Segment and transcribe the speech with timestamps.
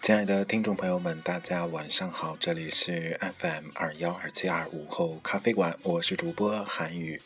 [0.00, 7.22] 亲爱的听众朋友们，大家晚上好，这里是 FM 二幺二七二午后咖啡馆，我是主播韩宇。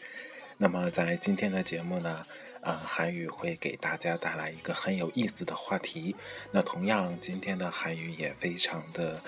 [0.56, 2.24] 那么在今天的节目呢，
[2.60, 6.14] 呃，韩宇会给大家带来一个很有意思的话题。
[6.52, 9.20] 那同样，今天的韩宇也非常的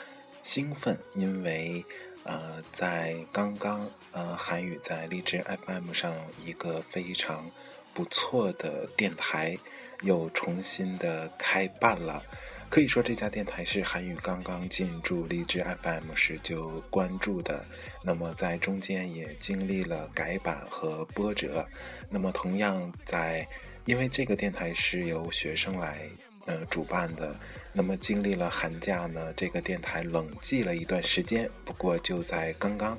[0.43, 1.85] 兴奋，因为
[2.23, 7.51] 呃，在刚刚呃，韩宇在荔枝 FM 上一个非常
[7.93, 9.59] 不错的电台
[10.03, 12.23] 又重新的开办了。
[12.69, 17.65] 可以说这家电台是韩宇刚刚进驻荔枝 FM 时就关注的，
[18.05, 21.67] 那么在中间也经历了改版和波折。
[22.09, 23.45] 那么同样在，
[23.87, 26.09] 因为这个电台是由学生来
[26.47, 27.35] 呃主办的，
[27.73, 31.51] 那么经历了寒假呢，这个电台冷寂了一段时间。
[31.65, 32.97] 不过就在刚刚，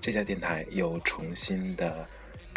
[0.00, 2.08] 这家电台又重新的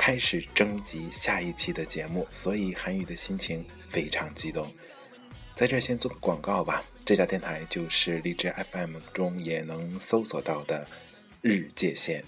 [0.03, 4.73] 开始征集下一期的节目，所以韩宇的心情非常激动。
[5.53, 10.87] 在这先做个广告吧，这家电台就是荔枝 FM 中也能搜索到的
[11.41, 12.23] 日界线。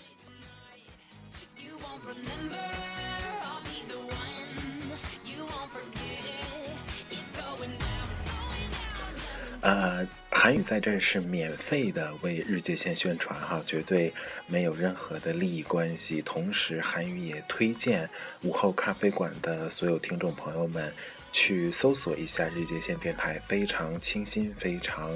[9.62, 10.08] 呃，
[10.44, 14.14] 韩语在这是免费的为日界线宣传哈，绝对
[14.46, 16.22] 没有任何的利益关系。
[16.22, 18.10] 同时，韩语也推荐
[18.42, 20.92] 午后咖啡馆的所有听众朋友们。
[21.32, 25.10] 去搜索一下日界线电台，非常清新、非常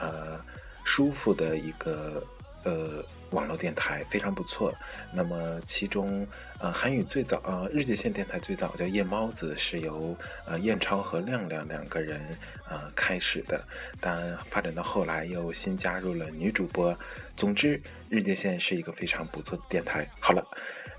[0.00, 0.42] 呃
[0.84, 2.26] 舒服的一个
[2.64, 4.72] 呃网络电台，非常不错。
[5.12, 6.26] 那么其中
[6.60, 10.16] 呃韩语最早呃日界线电台最早叫夜猫子，是由
[10.46, 12.20] 呃燕超和亮亮两个人
[12.68, 13.62] 呃开始的，
[14.00, 16.96] 但发展到后来又新加入了女主播。
[17.36, 20.08] 总之，日界线是一个非常不错的电台。
[20.20, 20.46] 好了。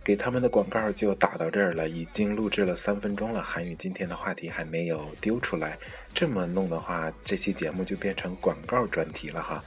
[0.06, 3.42] 给他们的广告就打到这儿了，已经录制了三分钟了。
[3.42, 5.78] 韩语今天的话题还没有丢出来，
[6.14, 9.64] 这么弄的话，这期节目就变成广告专题了哈。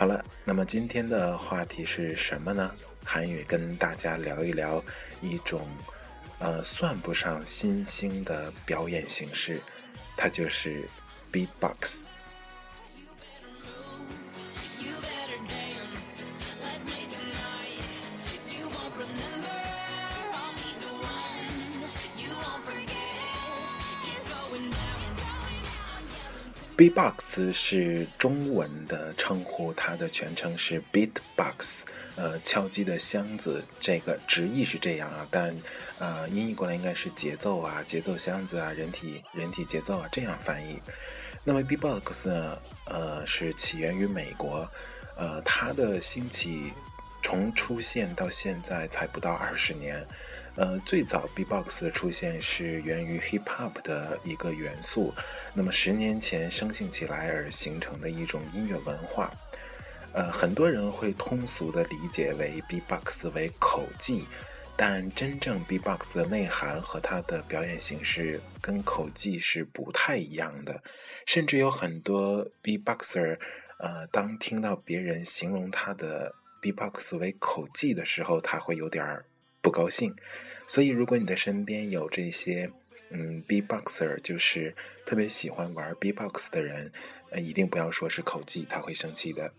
[0.00, 2.74] 好了，那么今天的话题是什么呢？
[3.04, 4.82] 韩语跟大家聊一聊
[5.20, 5.68] 一种，
[6.38, 9.60] 呃，算不上新兴的表演形式，
[10.16, 10.88] 它就是
[11.30, 12.04] beatbox。
[26.80, 31.80] B-box 是中文的称呼，它的全称是 Beatbox，
[32.16, 33.62] 呃，敲击的箱子。
[33.78, 35.54] 这个直译是这样啊，但
[35.98, 40.80] 呃，音译过来应该是节奏啊，节奏箱子啊，人体人体节奏啊，这样翻译。
[41.44, 44.66] 那么 B-box 呢，呃，是起源于美国，
[45.18, 46.72] 呃，它的兴起
[47.22, 50.02] 从出现到现在才不到二十年。
[50.60, 55.10] 呃，最早 B-box 的出现是源于 hip hop 的一个元素，
[55.54, 59.30] 那么十年前生性起来而形成的一种音乐文化。
[60.12, 64.26] 呃，很多人会通俗的理解为 B-box 为口技，
[64.76, 70.82] 但真正 B-box 的内涵和它的表演形式跟口技是不太一样的，
[71.24, 73.38] 甚至有很多 B-boxer，
[73.78, 79.24] 呃，当听到别人形容他的 B-box 为口技的时候，他会有点儿。
[79.62, 80.16] 不高兴，
[80.70, 82.70] 所以如果你的身边有这些，
[83.08, 84.72] 嗯，B-boxer，就是
[85.04, 86.92] 特别喜欢玩 B-box 的人，
[87.30, 89.52] 呃，一定不要说是口技，他会生气的。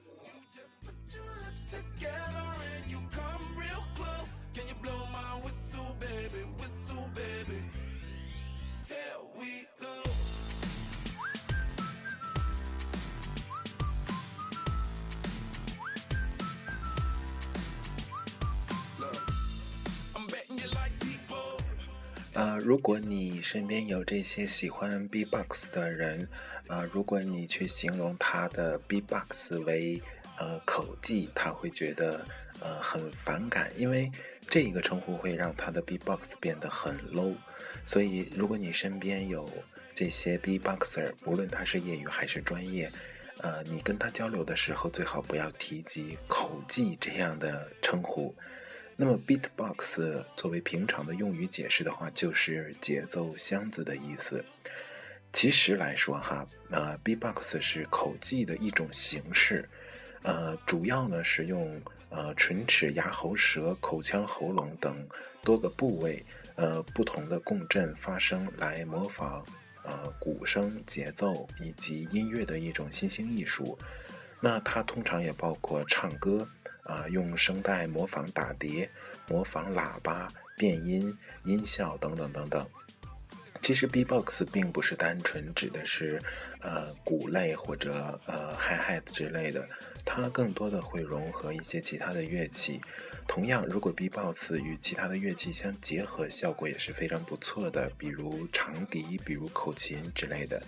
[22.42, 26.28] 呃，如果你身边有这些喜欢 B-box 的人，
[26.70, 30.02] 呃，如果你去形容他的 B-box 为
[30.40, 32.26] 呃口技，他会觉得
[32.60, 34.12] 呃很反感，因为
[34.50, 37.36] 这一个称呼会让他的 B-box 变得很 low。
[37.86, 39.48] 所以，如果你身边有
[39.94, 42.92] 这些 B-boxer，无论他是业余还是专业，
[43.42, 48.34] 呃，你跟他交流的时候，最好不要提及口技这样的称呼。
[49.04, 54.46] 那么，beatbox 作为平常的用语解释的话，就是节奏箱子的意思。
[55.34, 59.68] 其实来说，哈，呃，beatbox 是口技的一种形式，
[60.22, 65.04] 呃，主要呢是用呃唇齿、牙喉舌、口腔、喉咙等
[65.42, 69.44] 多个部位，呃，不同的共振发声来模仿
[69.84, 73.76] 呃鼓声、节奏以及音乐的一种新兴艺术。
[74.40, 76.48] 那它通常也包括唱歌。
[76.84, 78.90] 啊，用声带模仿打碟、
[79.28, 82.66] 模仿喇叭、变音、音效等等等等。
[83.62, 86.20] 其实，B-box 并不是单纯指的是
[86.62, 89.70] 呃鼓类或者呃 hi-hat 之类的，
[90.04, 92.82] 它更多的会融合一些其他的乐器。
[93.28, 100.60] 同样，如果 B-box 与其他的乐器相结合，效果也是非常不错的，比如长笛、比如口琴之类的。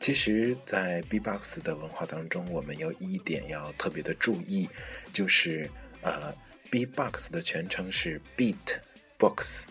[0.00, 4.68] 其实，在 B-box 的文化当中，我们有一点要特别的注意，
[5.12, 5.68] 就是
[6.02, 6.32] 呃
[6.70, 8.78] ，B-box 的全称是 Beat
[9.18, 9.66] Box，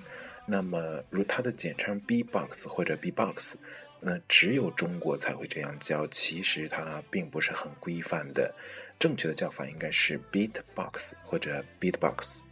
[0.45, 3.55] 那么如它的简称 B-box 或者 B-box，
[4.01, 8.53] 那只有中国才会这样叫，其实它并不是很规范的，
[8.99, 12.43] 正确的叫法应该是 Beatbox 或者 Beatbox。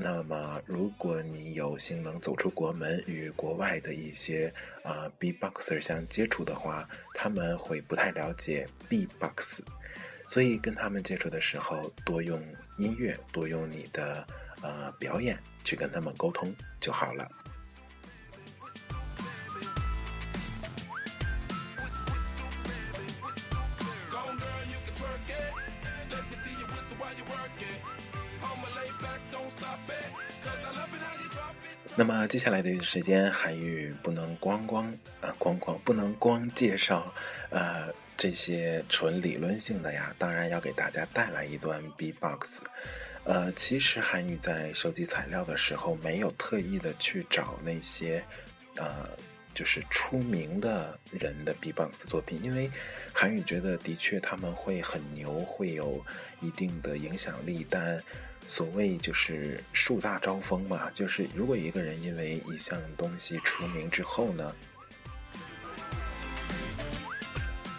[0.00, 4.52] 那么，如果你有幸能走出国门，与国外的一些
[4.84, 9.60] 啊 B-boxer 相接触的话，他们会不太了解 B-box，
[10.28, 12.40] 所以跟他们接触的时候，多用
[12.78, 14.26] 音乐，多用你的
[14.62, 17.28] 呃表演去跟他们沟通就好了。
[31.96, 34.86] 那么接下来的时间，韩语不能光光
[35.20, 37.12] 啊光光不能光介绍，
[37.50, 42.60] 呃这些纯理论性的呀，当然要给大家带来一段 B-box。
[43.24, 48.22] 呃，其实韩语在收集材料的时候，没有特意的去找那些
[48.76, 49.08] 呃
[49.52, 52.70] 就是出名的人的 B-box 作品，因为
[53.12, 56.04] 韩语觉得的确他们会很牛，会有
[56.40, 58.00] 一定的影响力，但。
[58.48, 64.54] 所谓就是树大招风嘛，就是如果一个人因为一项东西出名之后呢，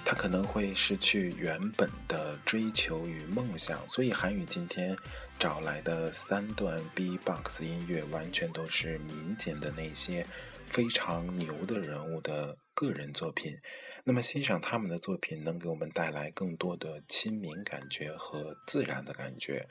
[0.06, 3.82] 他可能会失去原本的追求与梦想。
[3.90, 4.96] 所以韩语今天
[5.40, 10.24] 找来的三段 B-box 音乐，完全都是民间的那些
[10.68, 13.58] 非常牛的人物的个人作品。
[14.04, 19.68] 那么欣赏他们的作品，能给我们带来更多的亲民感觉和自然的感觉。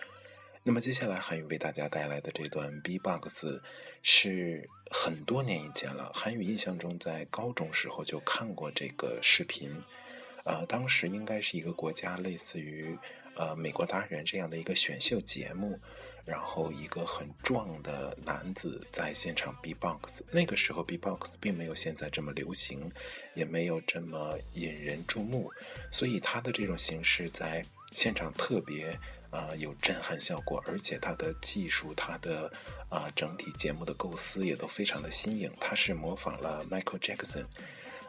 [0.69, 3.59] 那么接下来韩语为大家带来的这段 B-box
[4.03, 6.13] 是很多年以前了。
[6.13, 9.75] 韩语印象中在高中时候就看过这个视频，
[10.45, 12.95] 呃，当时应该是一个国家类似于
[13.35, 15.81] 呃美国达人这样的一个选秀节目，
[16.27, 20.23] 然后一个很壮的男子在现场 B-box。
[20.31, 22.93] 那个时候 B-box 并没有现在这么流行，
[23.33, 25.51] 也没有这么引人注目，
[25.91, 28.95] 所以他的这种形式在现场特别。
[29.31, 32.51] 呃，有震撼效果，而且它的技术，它的
[32.89, 35.53] 啊整体节目的构思也都非常的新颖。
[35.61, 37.45] 它是模仿了 Michael Jackson，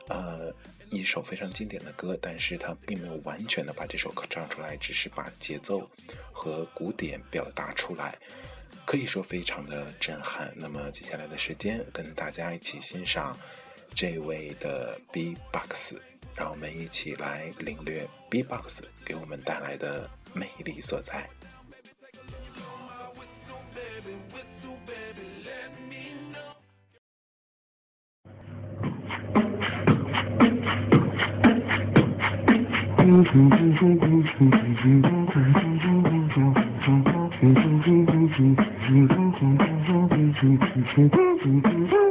[0.07, 0.53] 呃，
[0.89, 5.89] 一首非常经典的歌，但是它并没有完全的把这首歌唱出来，只是把节奏
[6.31, 8.17] 和鼓点表达出来，
[8.85, 10.53] 可以说非常的震撼。
[10.55, 13.37] 那么接下来的时间，跟大家一起欣赏
[13.93, 15.95] 这位的 B-box，
[16.35, 20.09] 让我们一起来领略 B-box 给我们带来的。
[20.33, 21.27] 魅力所在。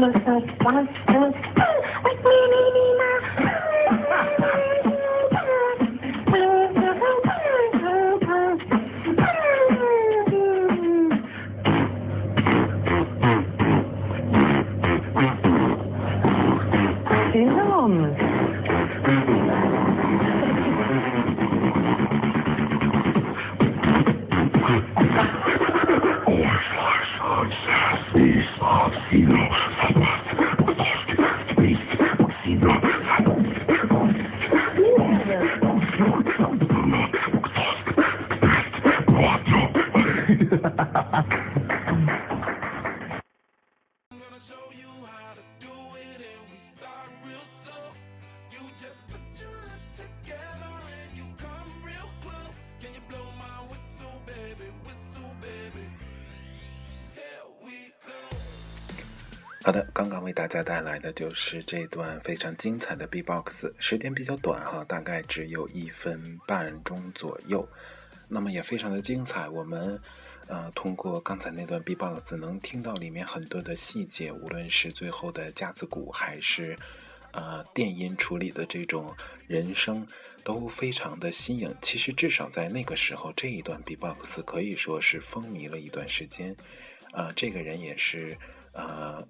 [0.00, 1.06] wanna touch, touch,
[1.56, 1.67] touch.
[60.22, 67.68] 为大家带来的就是这段非常精彩的 B-box，时间比较短哈，大概只有一分半钟左右，
[68.28, 69.48] 那么也非常的精彩。
[69.48, 70.00] 我们
[70.46, 76.76] 呃通过刚才那段 B-box 能听到里面很多的细节，无论是最后的架子鼓，还是
[77.32, 79.14] 呃电音处理的这种
[79.46, 80.06] 人声，
[80.42, 81.74] 都非常的新颖。
[81.82, 86.56] 其实至少在那个时候，这一段 B-box 可以说是风靡了一段时间。
[87.12, 88.38] 呃，这个人也是
[88.72, 89.26] 呃。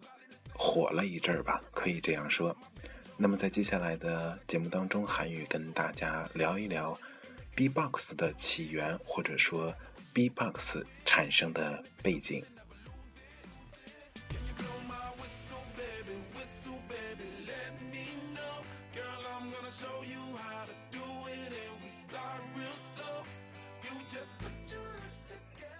[0.60, 2.54] 火了一阵儿吧，可以这样说。
[3.16, 6.98] 那么在接下来的节目当中，韩语跟大家聊一聊
[7.54, 9.72] B-box 的起源，或者说
[10.12, 12.44] B-box 产生的背景。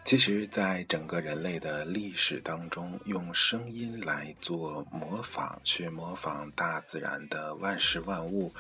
[0.08, 8.50] 其实，在整个人类的历史当中，用声音来做模仿，去模仿大自然的万事万物，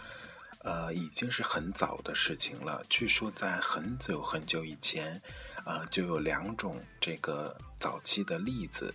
[0.62, 2.84] 呃，已经是很早的事情了。
[2.90, 5.18] 据说，在很久很久以前，
[5.64, 8.92] 啊，就有两种这个早期的例子，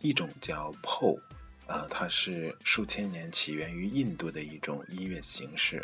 [0.00, 1.20] 一种叫 Po，
[1.68, 5.78] 呃，它是数千年起源于印度的一种音乐形式；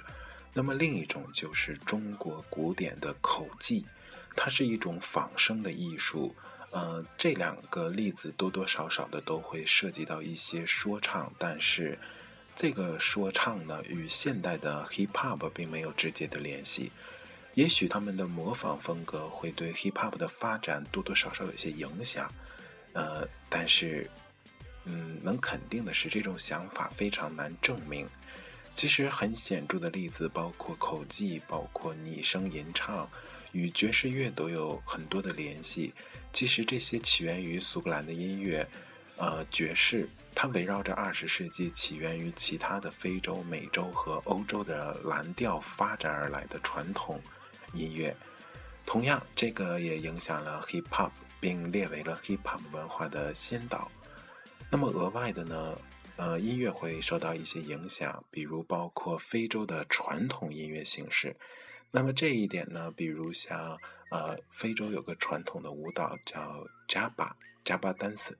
[0.52, 3.86] 那么另一种就是中国古典的口技。
[4.36, 6.34] 它是一种仿生的艺术，
[6.70, 11.98] 呃，这两个例子多多少少的都会涉及到一些说唱，但是
[12.54, 16.92] 这个说唱呢，与现代的 hip hop 并没有直接的联系。
[17.54, 22.32] 也许他们的模仿风格会对 hip hop 的发展多多少少有些影响，
[22.92, 24.08] 呃，但是，
[24.84, 28.08] 嗯，能肯定的是，这种想法非常难证明。
[28.74, 33.10] 其实很显著的例子包括口技，包括拟声吟唱。
[33.52, 35.92] 与爵士乐都有很多的联系。
[36.32, 38.66] 其实这些起源于苏格兰的音乐，
[39.16, 47.20] 呃，爵士，它围绕着二十世纪起源于其他的非洲、美洲和欧洲的蓝调发展而来的传统
[47.72, 48.14] 音乐。
[48.86, 53.90] 同样，这个也影响了 hip hop，并列为了 hip hop 文化的先导。
[54.70, 55.78] 那么额外的呢，
[56.16, 61.34] 呃，音乐会受到一些影响，比如包括非洲的传统音乐形式。
[61.90, 63.78] 那么这一点呢，比如像
[64.10, 68.32] 呃，非洲有个传统的舞蹈叫 Jaba，Jaba Dance，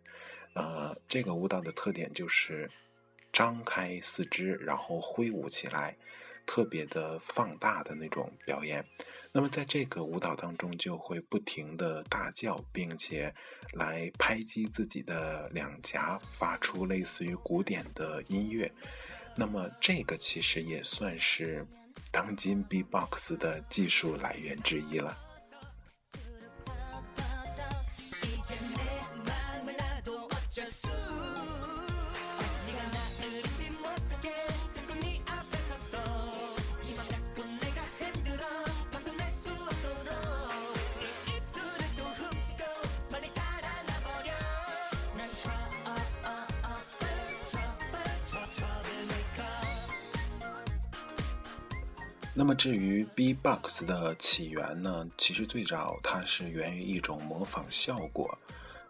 [0.55, 2.71] 呃，这个舞蹈的特点就是
[3.33, 5.97] 张开四肢，然后挥舞起来，
[6.47, 8.85] 特别的放大的那种表演。
[9.33, 13.35] 那么在这个舞蹈当中，就会不停的大叫，并且
[13.73, 18.71] 来拍击自己的两颊，发出类似于古典的音乐。
[19.37, 21.67] 那么这个其实也算是。
[22.11, 25.17] 当今 B-box 的技术来源之一了。
[52.39, 55.05] 那么至于 B-box 的起源呢？
[55.19, 58.39] 其实最早它是源于一种模仿效果。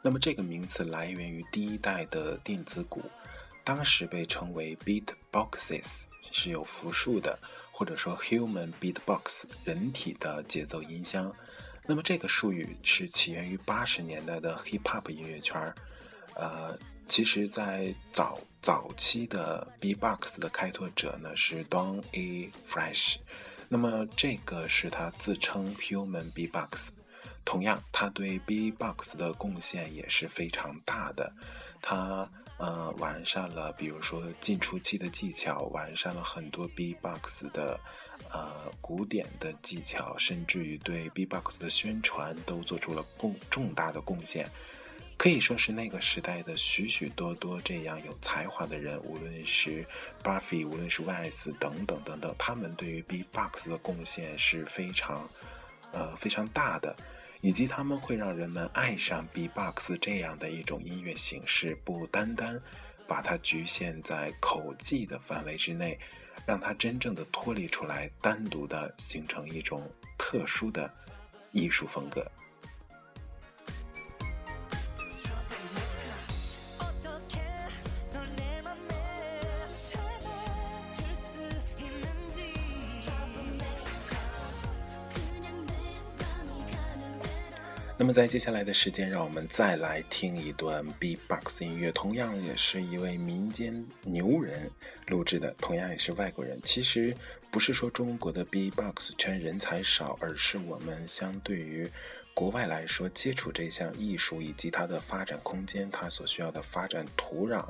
[0.03, 3.03] 那么这个名词来源于第一代的电子鼓，
[3.65, 7.39] 当时被称为 beatboxes，是有复数的，
[7.73, 11.35] 或者说 human beatbox，人体的节奏音箱。
[11.87, 15.75] 那么这个术语是起源于八十年代的 hip hop 音乐圈儿，
[16.35, 16.79] 呃。
[17.09, 22.51] 其实，在早早期的 B-box 的开拓者呢是 Don A.
[22.71, 23.17] Fresh，
[23.69, 26.91] 那么这个是他自称 Human B-box。
[27.47, 31.33] 同样，他对 B-box 的贡献也是非常大的。
[31.81, 37.81] 他呃完善了，比如说进出期的技巧，完善了很多 B-box 的
[38.31, 44.47] 呃古典的技巧，甚至于对 B-box 的宣传都做出了重重大的贡献。
[45.19, 49.85] 可以说是那个时代的许许多多这样有才华的人，无论是
[50.23, 55.29] Buffy，无论是 Wise 等等等等，他们对于 B-box 的贡献是非常，
[55.91, 56.95] 呃非常大的，
[57.41, 62.63] 以及他们会让人们爱上 B-box 这样的一种音乐形式，不单单
[63.09, 65.99] 把它局限在口技的范围之内，
[66.47, 69.83] 让它真正的脱离出来，单独的形成一种
[70.17, 70.89] 特殊的
[71.51, 72.25] 艺术风格。
[88.09, 94.71] 那么在接下来的时间，让我们再来听一段 B-box 音乐，同样也是一位民间牛人
[95.09, 96.59] 录制的，同样也是外国人。
[96.65, 97.15] 其实
[97.51, 101.87] 不是说中国的 B-box 圈人才少，而是我们相对于
[102.33, 107.63] 国外来说，接触这项艺术以及它的发展空间，它所需要的发展土壤。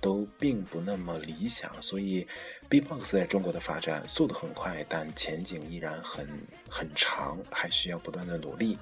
[0.00, 2.26] 都并不那么理想，所以
[2.68, 6.28] B-box 在中国的发展速度很快，但前景依然很
[6.68, 8.76] 很长，还需要不断的努力。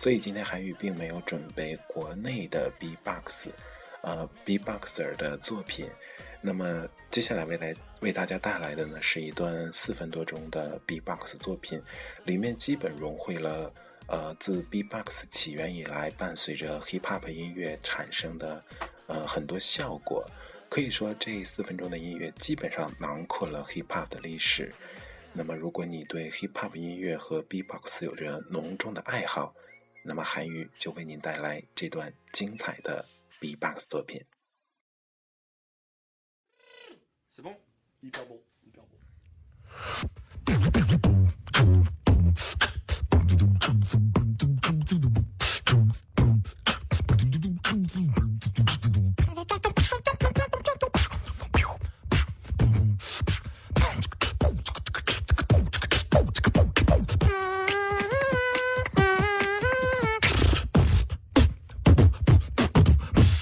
[0.00, 3.50] 所以今天韩语并没有准备国内的 B-box，
[4.00, 5.90] 呃 B-boxer 的作品。
[6.40, 11.82] 那么接下来为来为大家带来的呢，是一段四分多钟的 B-box 作品，
[12.24, 13.70] 里面基本融汇了
[14.06, 18.64] 呃自 B-box 起源以来伴随着 hip hop 音乐产生的
[19.06, 20.26] 呃很多效果。
[20.70, 24.72] 可以说，这四分钟的音乐基本上囊括了 hip hop 的历史。
[25.34, 29.54] 那么，如果你对 hip hop 音乐和 B-box 有着浓重的爱好，
[30.02, 33.06] 那么韩愈就为您带来这段精彩的
[33.38, 34.24] B-box 作品。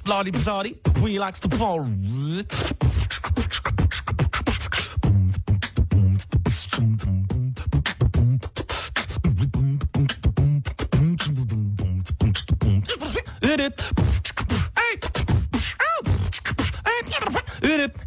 [0.09, 1.81] Bloody bloody, we likes to fall.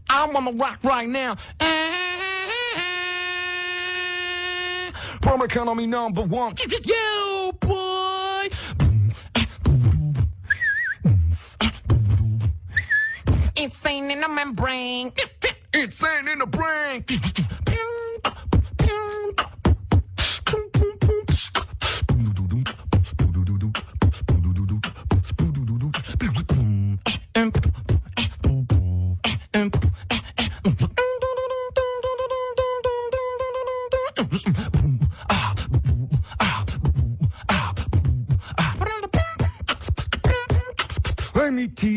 [0.09, 1.35] I'm on the rock right now.
[5.21, 6.55] From economy number one.
[6.67, 7.10] You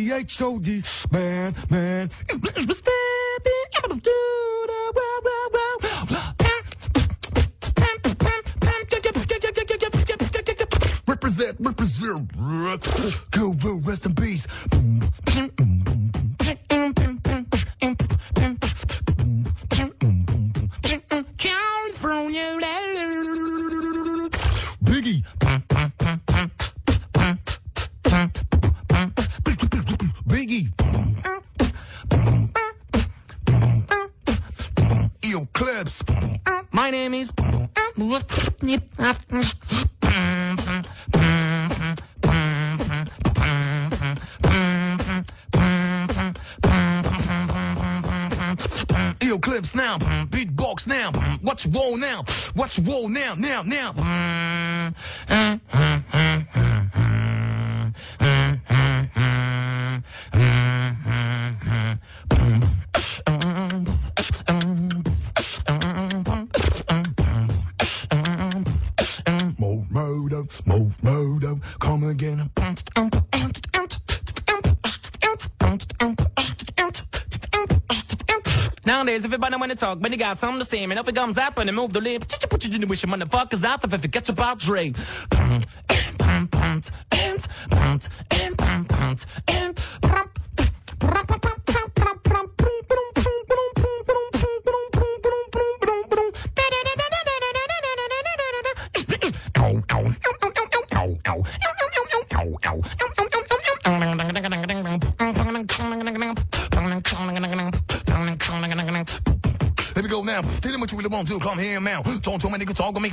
[0.04, 2.10] M-E-T-H-O-D, man, man.
[2.10, 4.10] Stepping out of the
[4.94, 5.48] wow, wow,
[6.10, 6.32] wow.
[11.06, 12.32] Represent, represent.
[13.30, 13.53] Go,
[49.24, 49.96] Ill clips now,
[50.28, 51.10] beatbox now.
[51.40, 52.24] What's whoa now?
[52.52, 53.34] What's whoa now?
[53.34, 53.92] Now, now.
[69.58, 72.43] More murder, more murder, come again.
[79.54, 80.84] Everybody wanna talk, but they got something to say.
[80.84, 82.88] Man, if it comes out when they move the lips, chit put you in the
[82.88, 84.92] wish motherfuckers out if it gets about Dre.
[85.30, 85.64] And
[86.20, 87.48] and and and
[88.32, 88.60] and
[89.48, 89.72] Here
[111.04, 112.02] really want to come here now.
[112.02, 113.10] Don't tell my nigga talk with me.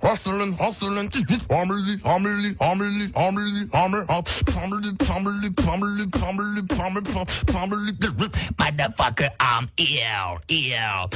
[0.00, 1.10] Hustling, hustling.
[1.50, 5.80] I'm really, I'm really, I'm really, I'm really, I'm really, I'm really, I'm really, I'm
[5.80, 11.08] really, I'm really, I'm really, I'm really, motherfucker, I'm ill, ill.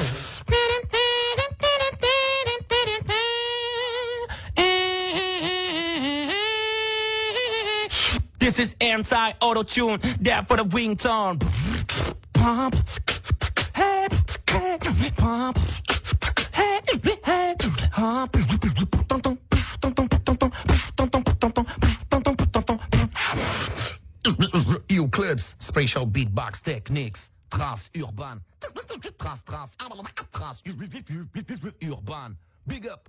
[8.39, 11.41] This is anti-auto tune, that for the wingtone.
[12.35, 12.77] Pump,
[13.75, 14.13] head,
[15.17, 15.59] pump.
[24.89, 28.41] EU clubs, special beatbox techniques, trans urban,
[29.19, 29.77] trans trans,
[30.33, 30.63] trans
[31.83, 32.37] urban.
[32.67, 33.09] Big up.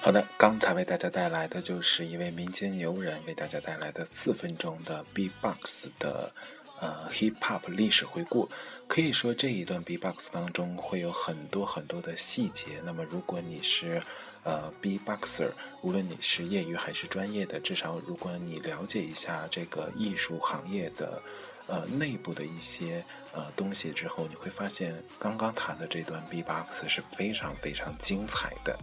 [0.00, 6.32] 好的，刚才为大家带来的就是一位民间牛人为大家带来的四分钟的 B-box 的
[6.80, 8.48] 呃 hip hop 历史回顾。
[8.86, 12.80] 可以说这一段 B-box 当中会有很多很多的细节。
[12.84, 14.00] 那么如果你是
[14.44, 15.50] 呃 B-boxer，
[15.82, 21.20] 无论你是业余还是专业的，至少如果你了解一下这个艺术行业的
[21.68, 28.76] 呃内部的一些呃东西之后，你会发现刚刚弹的这段 B-box 是非常非常精彩的。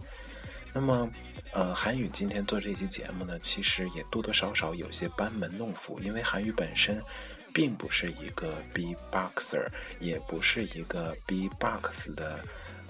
[0.72, 1.08] 那么，
[1.52, 7.02] 呃，韩语今天做这期节目呢，其实也多多少少有些班门弄斧，因为韩语本身
[7.54, 9.68] 并不是一个 B-boxer，
[10.00, 12.38] 也不是一个 B-box 的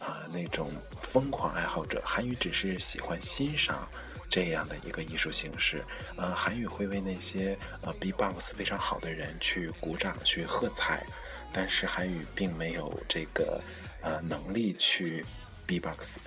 [0.00, 2.02] 啊那种疯狂爱好者。
[2.04, 3.88] 韩语只是喜欢欣赏
[4.28, 5.84] 这样的一个艺术形式，
[6.16, 11.06] 呃，韩语会为那些呃 B-box 非常好的人去鼓掌去喝彩，
[11.52, 13.60] 但是韩语并没有这个
[14.02, 15.24] 呃能力去
[15.66, 16.18] B-box。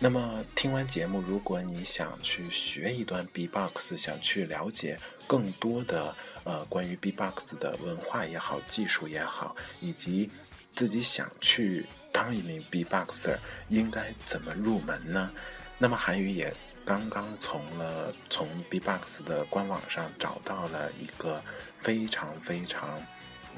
[0.00, 10.28] 那么听完节目，如果你想去学一段 B-box，想去了解更多的呃关于 B-box 的文化也好、技术也好，以及
[10.74, 13.38] 自己想去当一名 B-boxer，
[13.68, 15.30] 应该怎么入门呢？
[15.78, 16.52] 那么韩语也
[16.84, 21.42] 刚刚从了从 B-box 的官网上找到了一个
[21.78, 23.00] 非常非常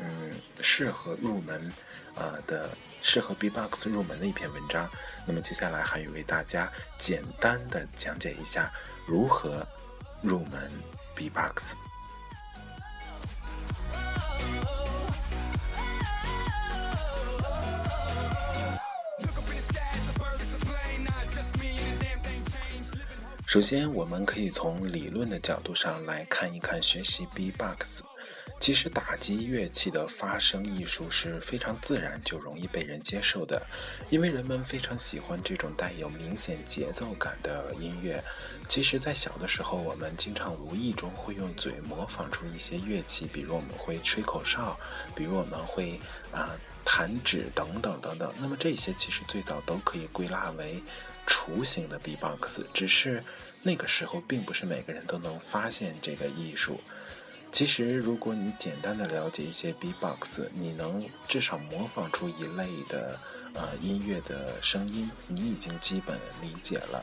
[0.00, 1.72] 嗯适合入门
[2.14, 2.70] 呃的
[3.02, 4.88] 适合 B-box 入门的一篇文章。
[5.26, 8.70] 那么接下来，韩语为大家简单的讲解一下
[9.06, 9.66] 如何
[10.22, 10.70] 入门
[11.14, 11.74] B-box。
[23.56, 28.02] 首先，我们可以从理论的角度上来看一看学习 B-box。
[28.60, 33.66] 其实打击乐器的发声艺术是非常自然就容易被人接受的，
[34.10, 38.22] 因为人们非常喜欢这种带有明显节奏感的音乐。
[38.68, 44.78] 其实，在小的时候，我们经常无意中会用嘴模仿出一些乐器，比如我们会吹口哨，
[45.14, 45.98] 比如我们会
[46.30, 46.50] 啊
[46.84, 48.30] 弹指等等等等。
[48.38, 50.82] 那么这些其实最早都可以归纳为
[51.26, 53.22] 雏形的 B-box，只是
[53.62, 56.80] 那个时候并不是每个人都能发现这个艺术。
[57.52, 63.18] 其实，如果你简单的了解一些 B-box，你能至少模仿出一类的
[63.54, 67.02] 呃音乐的声音，你已经基本理解了。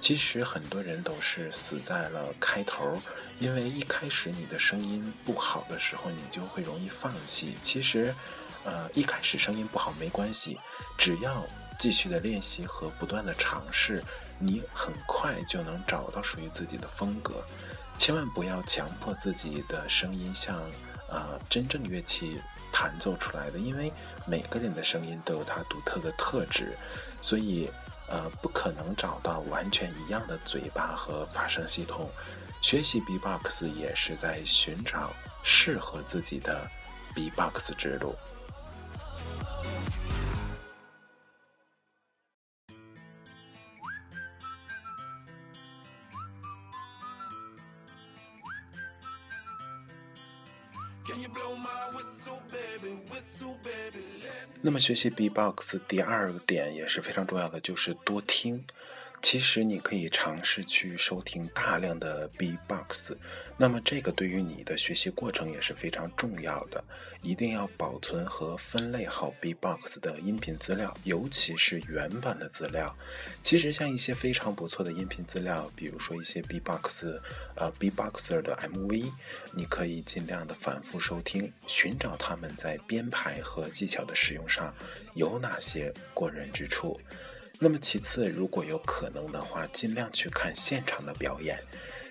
[0.00, 3.00] 其实很多人都是死在了开头，
[3.38, 7.54] 因为一开始你的声音不好的时候，你就会容易放弃。
[7.62, 8.14] 其实，
[8.64, 10.58] 呃，一开始声音不好没关系，
[10.98, 11.46] 只要
[11.78, 14.04] 继续的练习和不断的尝试，
[14.38, 17.44] 你很快就能找到属于自己的风格。
[17.96, 20.60] 千万不要强迫自己的声音像，
[21.08, 22.40] 呃，真正乐器
[22.72, 23.92] 弹奏出来的，因为
[24.26, 26.76] 每个人的声音都有它独特的特质，
[27.22, 27.70] 所以，
[28.08, 32.10] 呃，不可能找到完全一样的嘴巴和发声系统。
[32.60, 36.68] 学习 B-box 也是在寻找适合自己的
[37.14, 38.16] B-box 之路。
[54.74, 58.64] 么学习 B-box 第二个点也是非常重要的，就是多听。
[59.24, 63.16] 其实你可以尝试去收听大量的 B-box，
[63.56, 66.84] 那么这个对于你的学习过程也是非常重要的。
[67.22, 72.94] 一定要保存和分类好 B-box 的音频资料，尤其是原版的资料。
[73.42, 77.18] 其实像一些非常不错的音频资料，比如说一些 B-box，
[77.56, 79.10] 呃 B-boxer 的 MV，
[79.54, 84.74] 你可以尽量的反复收听，寻找他们在编排和技巧的使用上
[85.14, 87.00] 有哪些过人之处。
[87.64, 91.58] 那么其次，如果有可能的话，尽量去看现场的表演。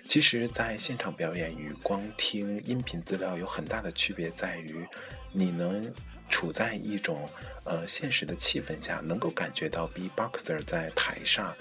[0.08, 4.84] 其实，在现场表演与光听音频资料有很大的区别，在于
[5.30, 5.94] 你能
[6.28, 7.28] 处在一种
[7.62, 11.54] 呃现实的气氛下，能够感觉到 B-boxer 在台上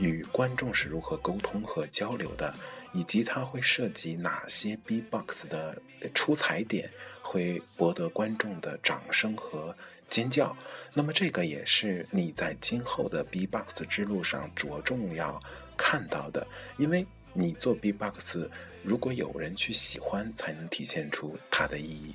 [0.00, 2.52] 与观众是如何沟通和交流的，
[2.92, 5.80] 以及他会涉及哪些 B-box 的
[6.12, 6.90] 出彩点，
[7.22, 9.72] 会博得观众的掌声和
[10.08, 10.56] 尖叫。
[10.94, 15.40] 那么这个也是你在今后的 B-box 之路上着重要
[15.76, 18.48] 看到的，因为你做 B-box，
[18.82, 22.14] 如果有人去喜欢，才能体现出它的意义。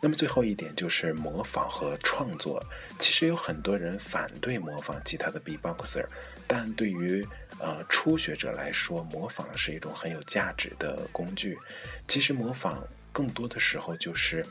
[0.00, 2.62] 那么最后一点就是模仿和创作。
[2.98, 6.06] 其实有很多人反对模仿吉他的 B-boxer，
[6.46, 7.26] 但对于
[7.58, 11.56] 呃初学者来说，模仿是一种很有价值的工具。
[12.06, 14.44] 其实模仿更多的时候就是，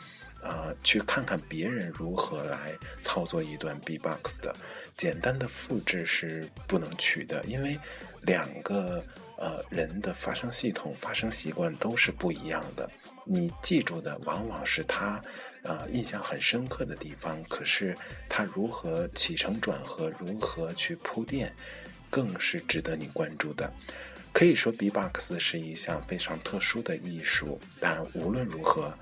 [0.44, 4.54] 呃，去看看别人如何来操作一段 B-box 的。
[4.96, 7.80] 简单的复制是不能取的，因为
[8.22, 9.04] 两个
[9.38, 12.90] 呃人的发声系统、发声习惯都是不一样的。
[13.26, 15.20] 你记住的往往是他，
[15.64, 17.42] 呃，印象很深刻的地方。
[17.46, 17.96] 可是
[18.30, 21.52] 他如何起承转合，如何去铺垫，
[22.10, 23.72] 更是值得你关注的。
[24.34, 27.60] 可以说，B-box 是一项非常特殊的艺术。
[27.80, 28.94] 但无论如何，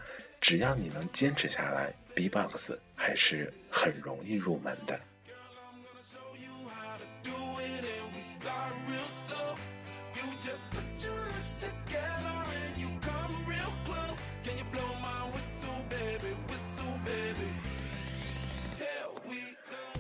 [0.41, 4.99] 只要你能坚持下来，B-box 还是很容易入门的。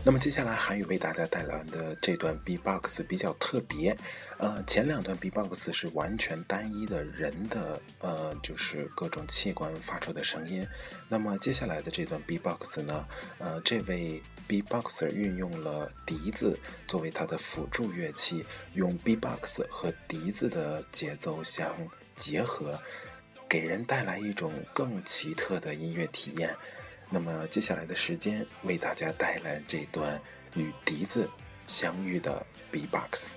[0.03, 3.95] 那么接下来韩宇为大家带来的这段 B-box 比较特别，
[4.39, 10.67] 呃，前两段 B-box 是完全单一的人的，呃，就是各种器官发出的声音。
[11.07, 13.05] 那么接下来的这段 B-box 呢，
[13.37, 21.71] 呃，这位 B-boxer 运用了笛子作为他的辅助乐器，用 B-box 和笛子的节奏相
[22.15, 22.79] 结合，
[23.47, 26.55] 给人带来一种更奇特的音乐体验。
[27.13, 30.19] 那么接下来的时间，为大家带来这段
[30.55, 31.29] 与笛子
[31.67, 33.35] 相遇的 B-box。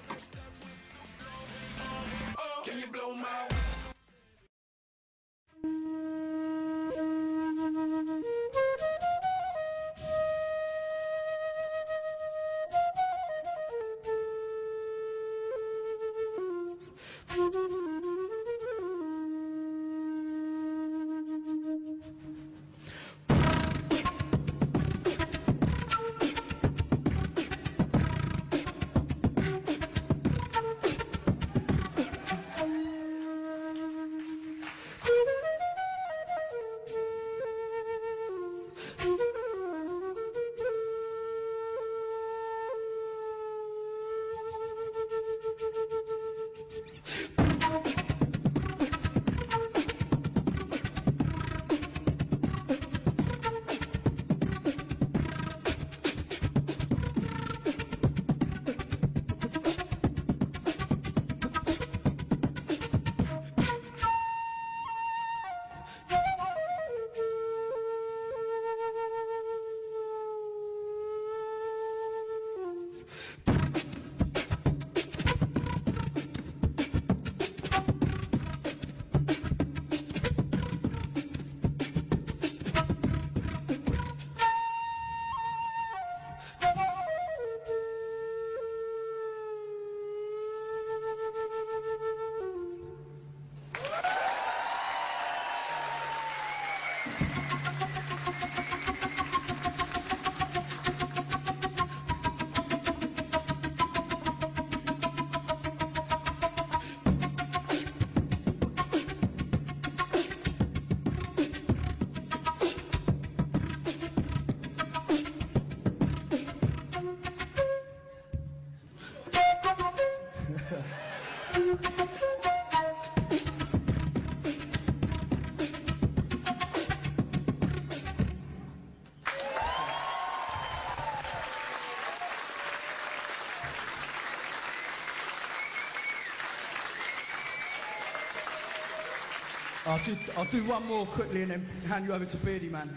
[140.37, 142.95] I'll do, one more quickly and then hand you over to Beardy Man.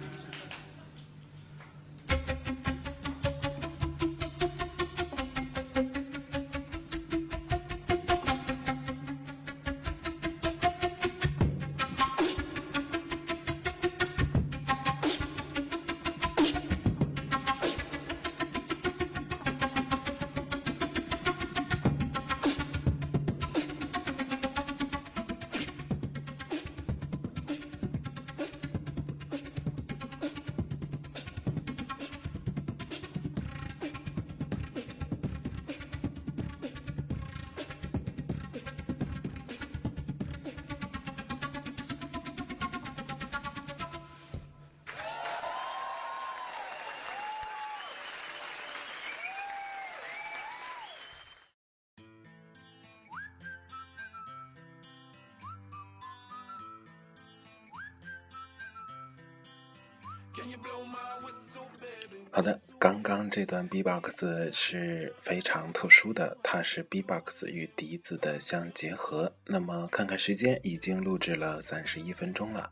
[62.32, 69.34] 好的，刚刚这段 B-box 是非常特殊的，它是 B-box 与笛子的相结合。
[69.46, 72.72] 那么看看时间，已经录制了三十一分钟了。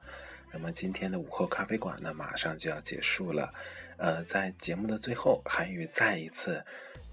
[0.52, 3.52] 那么今天的午后咖啡馆呢，马上就要结束了。
[3.98, 6.64] 呃，在节目的最后，韩宇再一次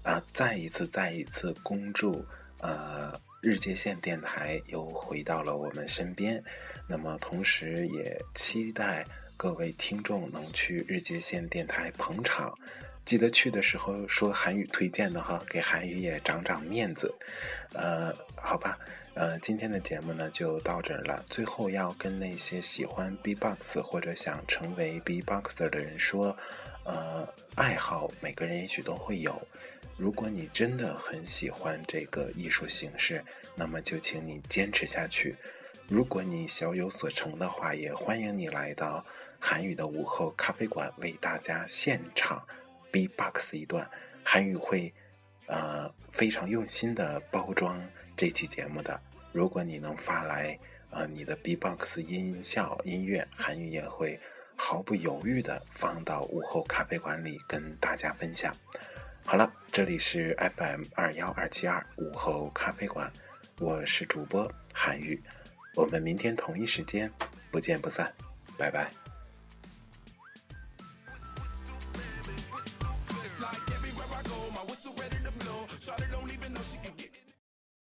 [0.03, 2.23] 啊，再一次，再一次恭祝
[2.59, 6.43] 呃日界线电台又回到了我们身边。
[6.87, 9.03] 那么同时也期待。
[9.35, 12.57] 各位听众能去日界线电台捧场，
[13.03, 17.13] 记得去的时候说韩语推荐的哈，给韩语也长长面子。
[17.73, 18.77] 呃，好吧，
[19.15, 21.21] 呃，今天的节目呢就到这儿了。
[21.27, 26.37] 最后要跟那些喜欢 B-box 或者想成为 B-boxer 的人说，
[26.85, 29.41] 呃，爱好每个人也许都会有。
[29.97, 33.23] 如果你真的很喜欢这个艺术形式，
[33.55, 35.35] 那么就请你坚持下去。
[35.89, 39.05] 如果你小有所成的话，也欢迎你来到
[39.39, 42.41] 韩语的午后咖啡馆，为大家现场
[42.91, 43.87] B-box 一段。
[44.23, 44.91] 韩语会
[45.47, 47.79] 呃非常用心的包装
[48.15, 48.99] 这期节目的。
[49.33, 50.57] 如果你能发来
[50.89, 54.19] 呃你的 B-box 音效音乐，韩语也会
[54.55, 58.55] 毫不犹豫的放到午后咖啡馆里跟大家分享。
[59.25, 63.11] 好了，这里是 FM 二幺二七二午后咖啡馆，
[63.59, 65.21] 我是主播韩语。
[65.75, 67.11] 我们明天同一时间
[67.51, 68.11] 不见不散，
[68.57, 69.02] 拜拜。